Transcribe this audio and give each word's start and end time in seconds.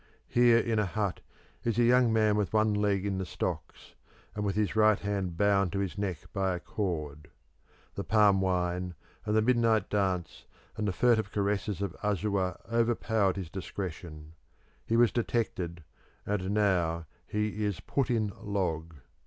Here 0.29 0.57
in 0.57 0.79
a 0.79 0.87
hut 0.87 1.19
is 1.63 1.77
a 1.77 1.83
young 1.83 2.11
man 2.11 2.35
with 2.35 2.53
one 2.53 2.73
leg 2.73 3.05
in 3.05 3.19
the 3.19 3.23
stocks, 3.27 3.93
and 4.33 4.43
with 4.43 4.55
his 4.55 4.75
right 4.75 4.97
hand 4.97 5.37
bound 5.37 5.71
to 5.73 5.79
his 5.79 5.95
neck 5.95 6.21
by 6.33 6.55
a 6.55 6.59
cord. 6.59 7.29
The 7.93 8.03
palm 8.03 8.41
wine, 8.41 8.95
and 9.27 9.35
the 9.35 9.43
midnight 9.43 9.91
dance, 9.91 10.47
and 10.75 10.87
the 10.87 10.91
furtive 10.91 11.31
caresses 11.31 11.83
of 11.83 11.95
Asua 12.01 12.59
overpowered 12.67 13.35
his 13.37 13.51
discretion; 13.51 14.33
he 14.87 14.97
was 14.97 15.11
detected, 15.11 15.83
and 16.25 16.49
now 16.49 17.05
he 17.27 17.63
is 17.63 17.79
"put 17.79 18.09
in 18.09 18.33
log." 18.41 18.95